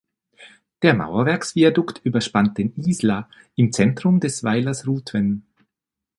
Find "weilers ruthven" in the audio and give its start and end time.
4.43-5.45